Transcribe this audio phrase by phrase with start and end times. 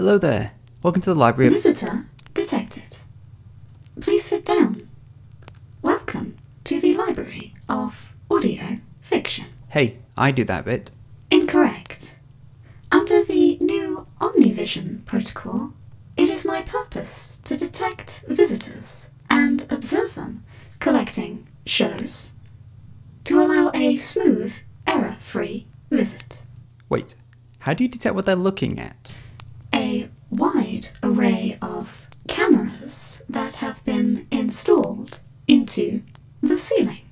[0.00, 0.52] Hello there.
[0.82, 1.52] Welcome to the library of.
[1.52, 2.96] Visitor detected.
[4.00, 4.88] Please sit down.
[5.82, 9.44] Welcome to the Library of Audio Fiction.
[9.68, 10.90] Hey, I do that bit.
[11.30, 12.18] Incorrect.
[12.90, 15.74] Under the new Omnivision protocol,
[16.16, 20.44] it is my purpose to detect visitors and observe them
[20.78, 22.32] collecting shows
[23.24, 24.56] to allow a smooth,
[24.86, 26.38] error free visit.
[26.88, 27.16] Wait,
[27.58, 29.12] how do you detect what they're looking at?
[30.30, 36.02] Wide array of cameras that have been installed into
[36.40, 37.02] the ceiling.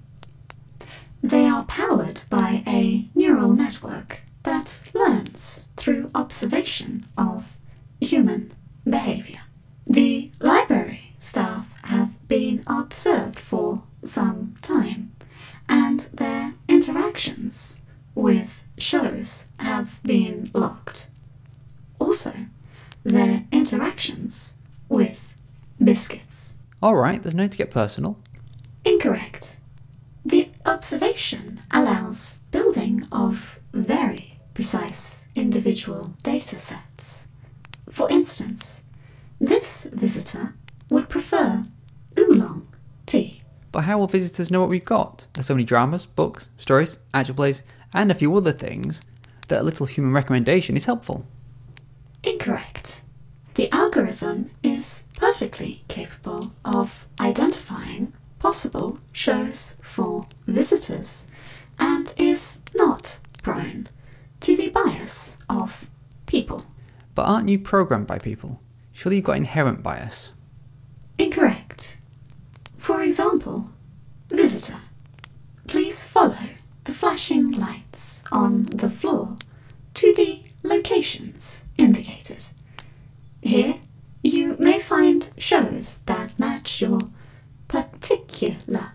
[1.22, 7.56] They are powered by a neural network that learns through observation of
[8.00, 8.52] human
[26.80, 26.82] biscuits.
[26.82, 28.18] Alright, there's no need to get personal.
[28.84, 29.60] Incorrect.
[30.24, 37.28] The observation allows building of very precise individual data sets.
[37.88, 38.84] For instance,
[39.40, 40.54] this visitor
[40.90, 41.64] would prefer
[42.18, 42.66] oolong
[43.06, 43.42] tea.
[43.70, 45.26] But how will visitors know what we've got?
[45.34, 47.62] There's so many dramas, books, stories, actual plays,
[47.92, 49.02] and a few other things
[49.48, 51.26] that a little human recommendation is helpful.
[52.24, 52.97] Incorrect.
[53.98, 61.27] Algorithm is perfectly capable of identifying possible shows for visitors
[61.80, 63.88] and is not prone
[64.38, 65.90] to the bias of
[66.27, 66.64] people.
[67.16, 68.60] But aren't you programmed by people?
[68.92, 70.30] Surely you've got inherent bias.
[71.18, 71.98] Incorrect.
[72.77, 73.70] For example,
[74.28, 74.78] visitor,
[75.66, 76.38] please follow
[76.84, 79.36] the flashing lights on the floor
[79.94, 82.46] to the locations indicated.
[83.42, 83.77] Here,
[84.88, 86.98] find shows that match your
[87.68, 88.87] particular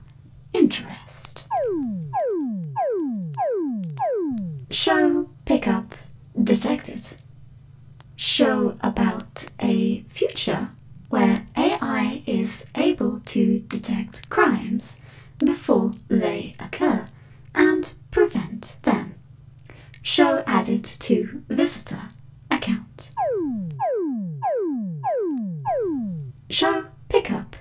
[26.64, 27.58] Show pickup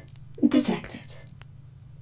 [0.47, 1.17] detected.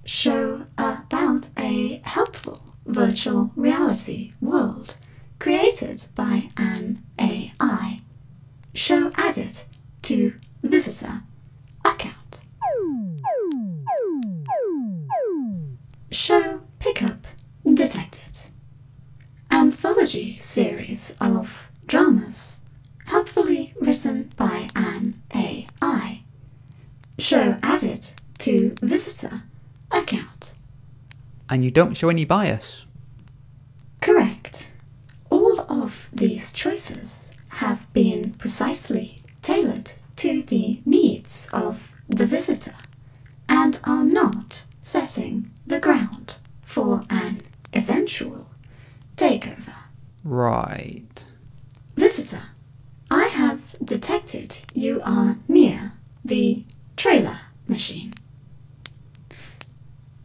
[0.04, 4.98] Show about a helpful virtual reality world
[5.38, 8.00] created by an AI.
[8.74, 9.62] Show added
[10.02, 11.22] to visitor
[11.86, 12.40] account.
[16.10, 17.26] Show pickup
[17.64, 18.40] detected.
[19.50, 22.59] Anthology series of dramas
[31.50, 32.86] And you don't show any bias.
[34.00, 34.70] Correct.
[35.30, 42.76] All of these choices have been precisely tailored to the needs of the visitor
[43.48, 47.40] and are not setting the ground for an
[47.72, 48.46] eventual
[49.16, 49.74] takeover.
[50.22, 51.24] Right.
[51.96, 52.44] Visitor,
[53.10, 55.92] I have detected you are near
[56.24, 56.64] the
[56.96, 58.14] trailer machine.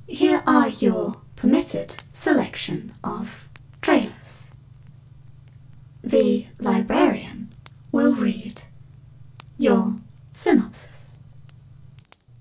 [0.08, 3.50] Here are your permitted selection of
[3.82, 4.52] trailers.
[6.04, 7.56] The librarian
[7.92, 8.62] will read
[9.58, 9.96] your
[10.32, 11.20] synopsis.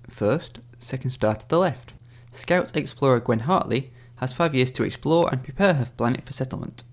[0.09, 1.93] First, second star to the left.
[2.33, 6.83] Scout explorer Gwen Hartley has five years to explore and prepare her planet for settlement.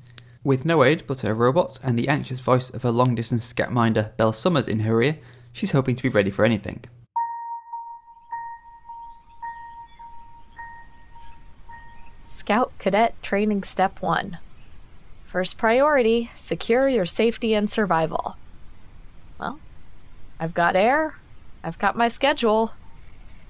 [0.42, 3.72] With no aid but her robot and the anxious voice of her long distance scout
[3.72, 5.18] minder Belle Summers in her ear,
[5.52, 6.84] she's hoping to be ready for anything.
[12.42, 14.37] Scout Cadet Training Step 1.
[15.25, 18.37] First priority secure your safety and survival.
[19.38, 19.61] Well,
[20.40, 21.14] I've got air,
[21.62, 22.72] I've got my schedule,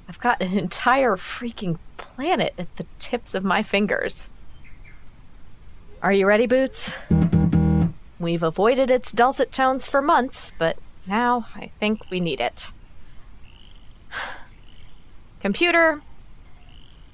[0.06, 4.28] I've got an entire freaking planet at the tips of my fingers.
[6.02, 6.92] Are you ready, Boots?
[8.20, 12.72] We've avoided its dulcet tones for months, but now I think we need it.
[15.40, 16.02] Computer,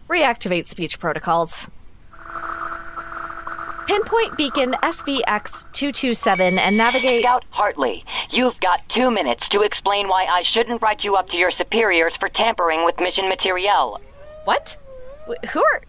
[0.08, 1.68] reactivate speech protocols.
[3.88, 7.22] Pinpoint beacon SVX 227 and navigate.
[7.22, 11.38] Scout Hartley, you've got two minutes to explain why I shouldn't write you up to
[11.38, 13.98] your superiors for tampering with mission materiel.
[14.44, 14.76] What?
[15.26, 15.80] Who are.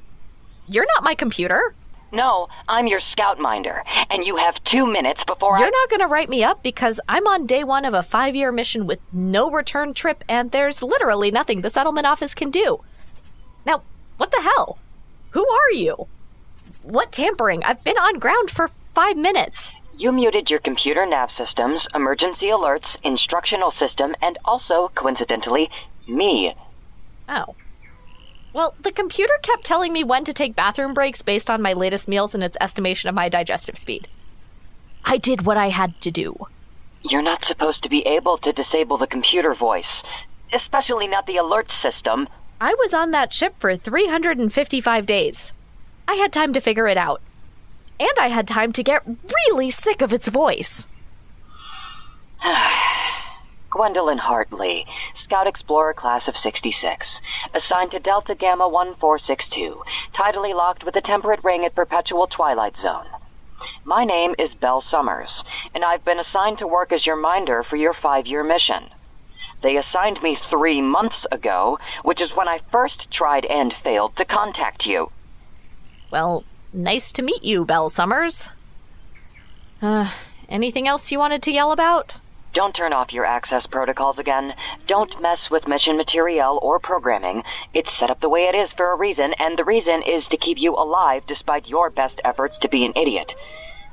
[0.69, 1.75] You're not my computer.
[2.13, 5.69] No, I'm your scout minder, and you have two minutes before You're I.
[5.69, 8.53] not going to write me up because I'm on day one of a five year
[8.53, 12.79] mission with no return trip, and there's literally nothing the settlement office can do.
[13.65, 13.83] Now,
[14.15, 14.79] what the hell?
[15.31, 16.07] Who are you?
[16.83, 17.63] What tampering?
[17.63, 19.73] I've been on ground for five minutes.
[19.93, 25.69] You muted your computer nav systems, emergency alerts, instructional system, and also, coincidentally,
[26.07, 26.55] me.
[27.27, 27.55] Oh.
[28.53, 32.07] Well, the computer kept telling me when to take bathroom breaks based on my latest
[32.07, 34.07] meals and its estimation of my digestive speed.
[35.03, 36.47] I did what I had to do.
[37.03, 40.01] You're not supposed to be able to disable the computer voice,
[40.53, 42.27] especially not the alert system.
[42.59, 45.53] I was on that ship for 355 days.
[46.09, 47.21] I had time to figure it out.
[47.99, 49.05] And I had time to get
[49.45, 50.87] really sick of its voice.
[53.69, 57.21] Gwendolyn Hartley, Scout Explorer Class of 66,
[57.53, 63.05] assigned to Delta Gamma 1462, tidally locked with a temperate ring at Perpetual Twilight Zone.
[63.83, 65.43] My name is Belle Summers,
[65.75, 68.85] and I've been assigned to work as your minder for your five year mission.
[69.61, 74.25] They assigned me three months ago, which is when I first tried and failed to
[74.25, 75.11] contact you.
[76.11, 78.49] Well, nice to meet you, Belle Summers.
[79.81, 80.11] Uh,
[80.47, 82.15] anything else you wanted to yell about?
[82.51, 84.55] Don't turn off your access protocols again.
[84.87, 87.43] Don't mess with mission materiel or programming.
[87.75, 90.37] It's set up the way it is for a reason, and the reason is to
[90.37, 93.35] keep you alive despite your best efforts to be an idiot.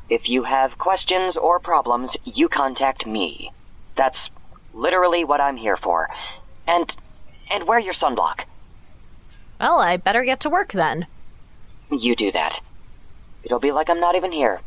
[0.08, 3.52] If you have questions or problems, you contact me.
[3.94, 4.30] That's
[4.72, 6.08] literally what I'm here for.
[6.66, 6.94] And
[7.50, 8.44] and wear your sunblock.
[9.60, 11.06] Well, I better get to work then.
[11.90, 12.60] You do that.
[13.44, 14.60] It'll be like I'm not even here.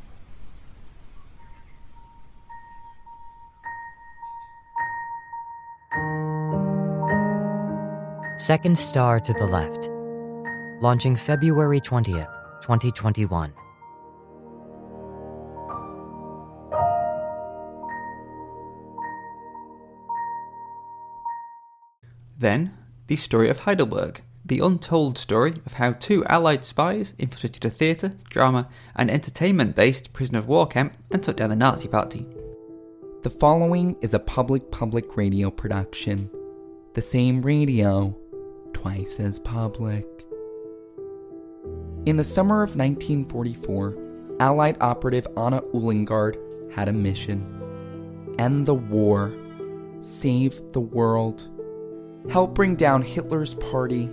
[8.38, 9.90] Second star to the left.
[10.82, 13.54] Launching February 20th, 2021.
[22.38, 22.74] Then,
[23.08, 28.14] the story of Heidelberg, the untold story of how two Allied spies infiltrated a theatre,
[28.30, 32.26] drama, and entertainment based prisoner of war camp and took down the Nazi party.
[33.22, 36.32] The following is a public public radio production.
[36.96, 38.18] The same radio,
[38.74, 40.08] twice as public.
[42.08, 43.98] In the summer of 1944,
[44.40, 46.38] Allied operative Anna Ullengard
[46.74, 47.56] had a mission
[48.40, 49.32] end the war,
[50.02, 51.48] save the world,
[52.32, 54.10] help bring down Hitler's party,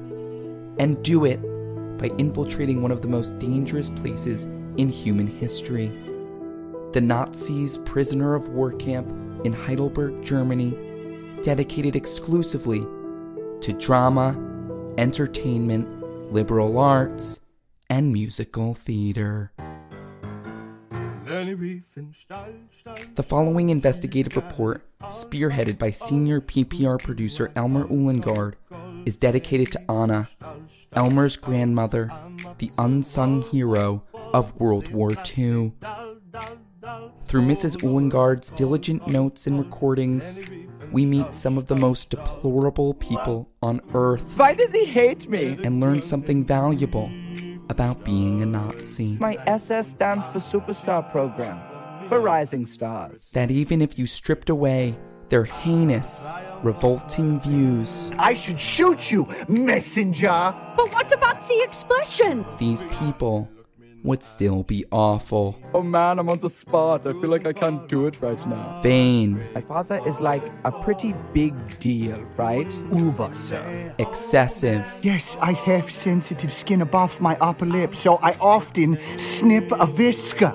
[0.79, 1.41] and do it
[1.99, 4.47] by infiltrating one of the most dangerous places
[4.77, 5.91] in human history
[6.93, 9.07] the Nazis' prisoner of war camp
[9.45, 10.75] in Heidelberg, Germany,
[11.43, 12.81] dedicated exclusively
[13.61, 14.35] to drama,
[14.97, 17.41] entertainment, liberal arts,
[17.91, 19.53] and musical theater.
[23.15, 28.55] The following investigative report, spearheaded by senior PPR producer Elmer Ullengard,
[29.07, 30.29] is dedicated to Anna,
[30.93, 32.11] Elmer's grandmother,
[32.59, 34.03] the unsung hero
[34.35, 35.73] of World War II.
[37.25, 37.83] Through Mrs.
[37.83, 40.41] Ullengard's diligent notes and recordings,
[40.93, 45.57] we meet some of the most deplorable people on earth Why does he hate me?
[45.65, 47.11] and learn something valuable
[47.69, 49.17] about being a Nazi.
[49.19, 51.59] My SS stands for Superstar Program,
[52.09, 53.31] for rising stars.
[53.35, 54.97] That even if you stripped away
[55.29, 56.27] their heinous,
[56.63, 60.55] revolting views, I should shoot you, messenger!
[60.77, 62.45] But what about the expression?
[62.59, 63.49] these people
[64.03, 67.05] would still be awful, Oh man, I'm on the spot.
[67.09, 68.81] I feel like I can't do it right now.
[68.81, 72.73] vain, My father is like a pretty big deal, right?
[72.93, 73.93] Uber, sir.
[73.99, 79.87] excessive, Yes, I have sensitive skin above my upper lip, so I often snip a
[79.87, 80.55] whisker.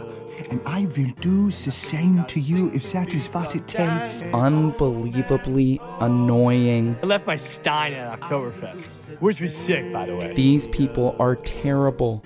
[0.52, 4.22] And I will do the same to you if that is what it takes.
[4.34, 6.98] unbelievably annoying.
[7.02, 10.34] I left my Stein at Oktoberfest, which was sick, by the way.
[10.34, 12.22] These people are terrible,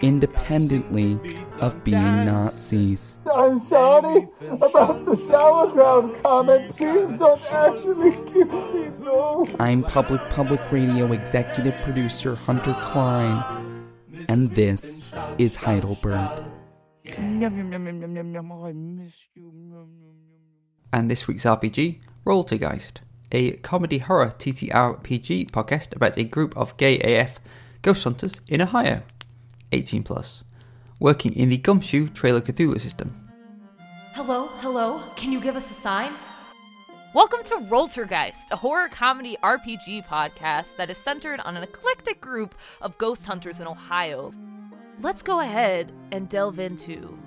[0.00, 1.20] independently
[1.60, 3.20] of being Nazis.
[3.32, 6.76] I'm sorry about the sauerkraut comment.
[6.76, 9.46] Please don't actually kill me, no.
[9.60, 13.86] I'm Public Public Radio executive producer Hunter Klein,
[14.28, 16.28] and this is Heidelberg.
[17.04, 18.52] Yum, yum, yum, yum, yum, yum, yum.
[18.64, 19.42] I miss you.
[19.42, 20.14] Yum, yum, yum.
[20.92, 22.98] And this week's RPG, Roltergeist,
[23.32, 27.40] a comedy horror TTRPG podcast about a group of gay AF
[27.82, 29.02] ghost hunters in Ohio,
[29.72, 30.44] 18 plus,
[31.00, 33.28] working in the Gumshoe Trail of Cthulhu system.
[34.14, 36.12] Hello, hello, can you give us a sign?
[37.14, 42.54] Welcome to Roltergeist, a horror comedy RPG podcast that is centered on an eclectic group
[42.80, 44.32] of ghost hunters in Ohio.
[45.02, 47.18] Let's go ahead and delve into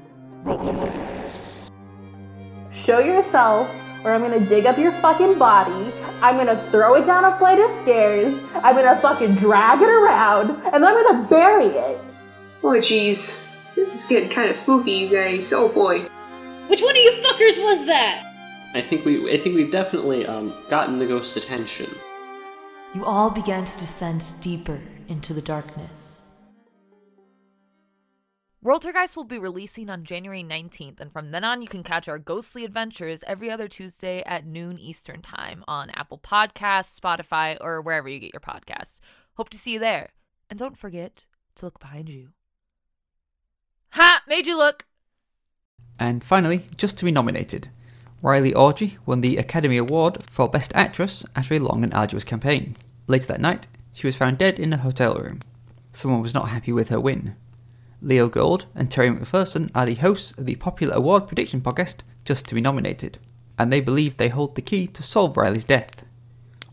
[0.46, 1.72] Roltergeist.
[2.72, 3.70] Show yourself,
[4.04, 5.92] or I'm gonna dig up your fucking body.
[6.22, 8.34] I'm gonna throw it down a flight of stairs.
[8.56, 12.00] I'm gonna fucking drag it around, and then I'm gonna bury it.
[12.64, 13.44] Oh jeez.
[13.76, 15.52] This is getting kind of spooky, you guys.
[15.52, 16.02] Oh boy.
[16.68, 18.24] Which one of you fuckers was that?
[18.74, 21.90] I think we I think we've definitely um, gotten the ghost's attention.
[22.94, 24.80] You all began to descend deeper
[25.10, 26.25] into the darkness.
[28.66, 32.18] Roltergeist will be releasing on January 19th, and from then on, you can catch our
[32.18, 38.10] ghostly adventures every other Tuesday at noon Eastern Time on Apple Podcasts, Spotify, or wherever
[38.10, 39.00] you get your podcasts.
[39.36, 40.14] Hope to see you there.
[40.50, 42.30] And don't forget to look behind you.
[43.90, 44.24] Ha!
[44.28, 44.88] Made you look!
[46.00, 47.70] And finally, just to be nominated,
[48.24, 52.76] Riley Audrey won the Academy Award for Best Actress after a long and arduous campaign.
[53.06, 55.42] Later that night, she was found dead in a hotel room.
[55.94, 57.36] Someone was not happy with her win.
[58.06, 62.48] Leo Gold and Terry McPherson are the hosts of the popular award prediction podcast Just
[62.48, 63.18] to Be Nominated,
[63.58, 66.06] and they believe they hold the key to solve Riley's death.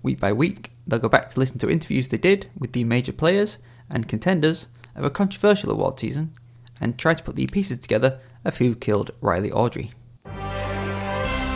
[0.03, 3.15] Week by week, they'll go back to listen to interviews they did with the major
[3.15, 3.57] players
[3.89, 6.35] and contenders of a controversial award season
[6.83, 9.93] and try to put the pieces together of who killed Riley Audrey.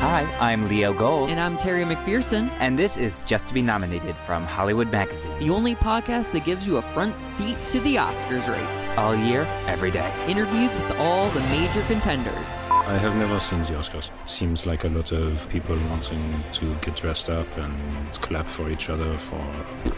[0.00, 1.30] Hi, I'm Leo Gold.
[1.30, 2.50] And I'm Terry McPherson.
[2.60, 5.36] And this is Just to Be Nominated from Hollywood Magazine.
[5.38, 8.98] The only podcast that gives you a front seat to the Oscars race.
[8.98, 10.12] All year, every day.
[10.28, 12.62] Interviews with all the major contenders.
[12.68, 14.10] I have never seen the Oscars.
[14.28, 16.22] Seems like a lot of people wanting
[16.52, 17.74] to get dressed up and
[18.20, 19.40] clap for each other for,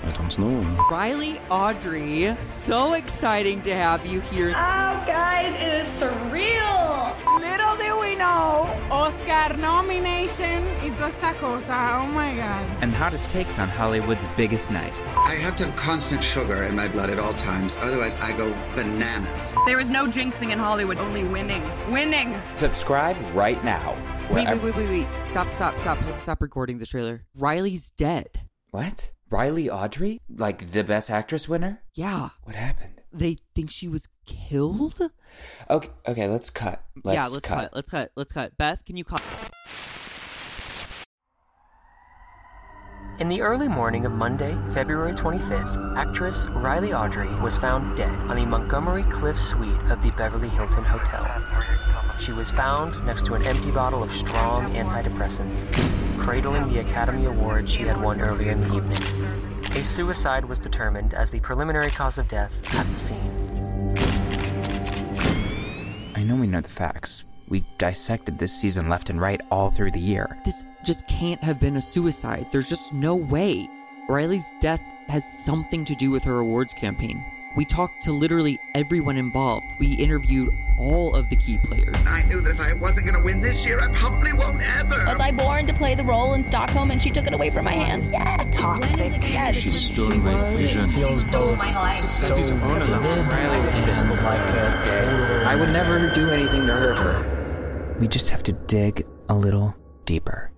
[0.05, 0.61] I don't know.
[0.91, 4.51] Riley Audrey, so exciting to have you here.
[4.51, 6.98] Oh, guys, it is surreal.
[7.41, 12.01] Little do we know, Oscar nomination y toda esta cosa.
[12.01, 12.67] Oh my god.
[12.83, 15.01] And hottest takes on Hollywood's biggest night.
[15.17, 18.53] I have to have constant sugar in my blood at all times, otherwise, I go
[18.75, 19.55] bananas.
[19.67, 21.63] There is no jinxing in Hollywood, only winning.
[21.91, 22.41] Winning!
[22.57, 23.97] Subscribe right now.
[24.31, 25.13] Wait, wait, wait, wait, wait.
[25.13, 25.99] Stop, stop, stop.
[26.21, 27.25] Stop recording the trailer.
[27.37, 28.41] Riley's dead.
[28.71, 29.13] What?
[29.31, 30.21] Riley Audrey?
[30.29, 31.83] Like the Best Actress winner?
[31.95, 32.31] Yeah.
[32.45, 32.98] What happened?
[33.13, 35.01] They think she was killed?
[35.71, 36.85] Okay, okay, let's cut.
[37.05, 37.59] Let's yeah, let's cut.
[37.59, 37.75] cut.
[37.75, 38.13] Let's cut.
[38.17, 38.57] Let's cut.
[38.59, 39.23] Beth, can you cut?
[43.19, 48.37] In the early morning of Monday, February 25th, actress Riley Audrey was found dead on
[48.37, 51.27] the Montgomery Clift suite of the Beverly Hilton Hotel.
[52.21, 55.67] She was found next to an empty bottle of strong antidepressants,
[56.19, 59.18] cradling the Academy Award she had won earlier in the evening.
[59.79, 63.95] A suicide was determined as the preliminary cause of death at the scene.
[66.17, 67.23] I know we know the facts.
[67.49, 70.37] We dissected this season left and right all through the year.
[70.45, 72.49] This just can't have been a suicide.
[72.51, 73.69] There's just no way.
[74.09, 77.25] Riley's death has something to do with her awards campaign.
[77.55, 79.79] We talked to literally everyone involved.
[79.79, 82.07] We interviewed all of the key players.
[82.07, 85.05] I knew that if I wasn't going to win this year, I probably won't ever.
[85.07, 87.65] Was I born to play the role in Stockholm and she took it away from
[87.65, 88.13] my hands?
[88.13, 89.13] Yeah, toxic.
[89.33, 90.89] Yeah, she stole my vision.
[90.91, 91.95] She stole my life.
[91.95, 94.49] That's his own Riley like.
[95.47, 97.97] I would never do anything to hurt her.
[97.99, 99.75] We just have to dig a little
[100.05, 100.53] deeper.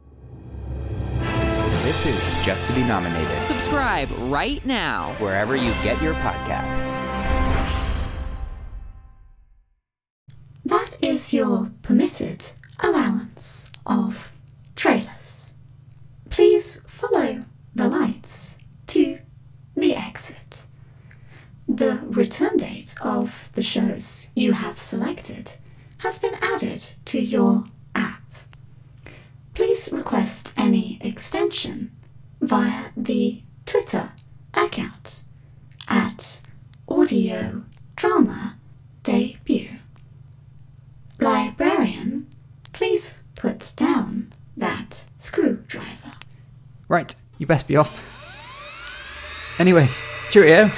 [1.90, 3.48] This is Just to Be Nominated.
[3.48, 5.12] Subscribe right now.
[5.18, 6.88] Wherever you get your podcasts.
[10.64, 12.46] That is your permitted
[12.78, 14.32] allowance of
[14.76, 15.54] trailers.
[16.28, 17.40] Please follow
[17.74, 19.18] the lights to
[19.74, 20.66] the exit.
[21.66, 25.54] The return date of the shows you have selected
[25.98, 27.79] has been added to your app.
[29.70, 31.92] Please request any extension
[32.40, 34.10] via the Twitter
[34.52, 35.22] account
[35.86, 36.42] at
[36.88, 37.62] Audio
[37.94, 38.56] Drama
[39.04, 39.76] Debut.
[41.20, 42.26] Librarian,
[42.72, 46.14] please put down that screwdriver.
[46.88, 48.00] Right, you best be off.
[49.60, 49.88] Anyway,
[50.32, 50.68] cheerio.